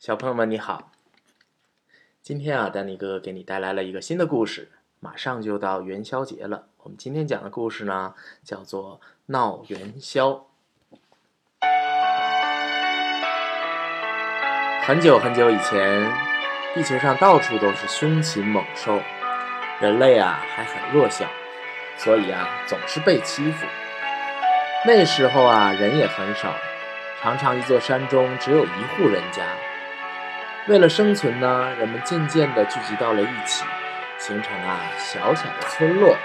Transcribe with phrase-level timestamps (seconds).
[0.00, 0.92] 小朋友们你好，
[2.22, 4.70] 今天啊，丹尼哥哥给你带来了一个新的故事。
[4.98, 10.30] 马上就到元宵节了，我们今天讲的故事呢，叫做《闹元宵》。
[14.86, 16.10] 很久很久以前，
[16.74, 19.02] 地球上到处都是凶禽猛兽，
[19.82, 21.28] 人类啊还很弱小，
[21.98, 23.66] 所以啊总是被欺负。
[24.86, 26.56] 那时候啊人也很少，
[27.20, 29.44] 常常一座山中只有一户人家。
[30.66, 33.64] 为了生存呢，人们渐渐地聚集到了一起，
[34.18, 36.16] 形成啊小小的村落。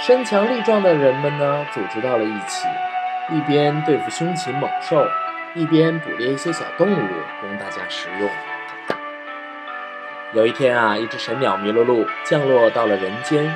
[0.00, 2.68] 身强力壮的人们呢，组织到了一起，
[3.30, 5.08] 一边对付凶禽猛兽，
[5.54, 7.08] 一边捕猎一些小动物
[7.40, 8.28] 供大家食用。
[10.32, 13.54] 有一天啊，一只神鸟迷了路，降落到了人间，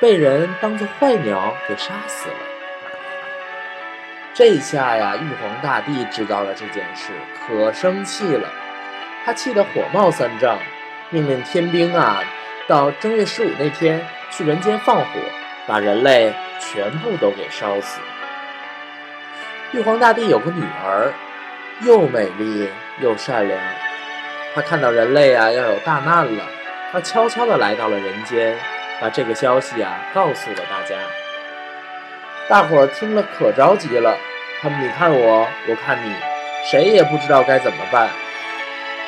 [0.00, 2.49] 被人当作坏鸟给杀死了。
[4.40, 7.12] 这下呀，玉皇大帝知道了这件事，
[7.46, 8.48] 可生气了。
[9.22, 10.58] 他气得火冒三丈，
[11.10, 12.24] 命令天兵啊，
[12.66, 15.04] 到正月十五那天去人间放火，
[15.66, 18.00] 把人类全部都给烧死。
[19.72, 21.12] 玉皇大帝有个女儿，
[21.82, 23.60] 又美丽又善良。
[24.54, 26.44] 他看到人类啊要有大难了，
[26.90, 28.56] 他悄悄地来到了人间，
[29.02, 30.96] 把这个消息啊告诉了大家。
[32.48, 34.16] 大伙儿听了可着急了。
[34.62, 36.14] 他们你看我，我看你，
[36.70, 38.10] 谁也不知道该怎么办。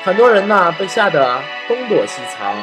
[0.03, 2.55] 很多人呢被吓得东躲西藏。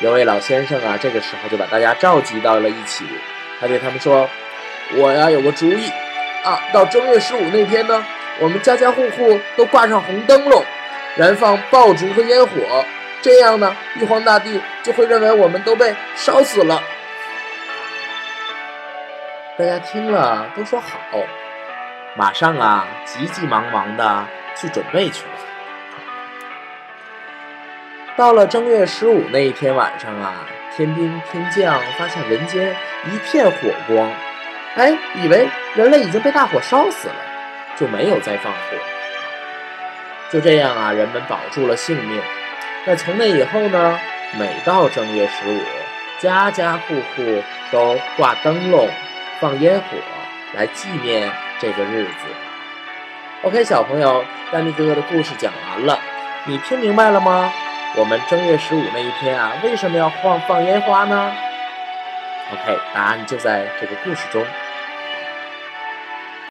[0.00, 3.04] 有位老先生啊，这个时候就把大家召集到了一起。
[3.60, 4.28] 他对他们说
[4.96, 5.88] ：“我呀有个主意
[6.42, 8.04] 啊，到正月十五那天呢，
[8.40, 10.64] 我们家家户户都挂上红灯笼，
[11.16, 12.84] 燃放爆竹和烟火，
[13.22, 16.82] 这样呢，玉皇大帝就会认为我们都被烧死了。”
[19.60, 20.88] 大家听了都说好，
[22.16, 24.24] 马上啊，急急忙忙的
[24.56, 25.32] 去准备去了。
[28.16, 32.74] 到了正月十五那一天晚上啊，天兵天将发现人间
[33.04, 33.54] 一片火
[33.86, 34.10] 光，
[34.76, 37.14] 哎，以为人类已经被大火烧死了，
[37.76, 38.58] 就没有再放火。
[40.30, 42.22] 就这样啊，人们保住了性命。
[42.86, 44.00] 那从那以后呢，
[44.38, 45.60] 每到正月十五，
[46.18, 48.88] 家家户户都挂灯笼。
[49.40, 49.96] 放烟火
[50.52, 52.10] 来纪念这个日子。
[53.42, 55.98] OK，小朋友，丹尼哥哥的故事讲完了，
[56.44, 57.50] 你听明白了吗？
[57.96, 61.32] 我们正月十五那一天啊，为什么要放放烟花呢
[62.52, 64.44] ？OK，答案就在这个故事中。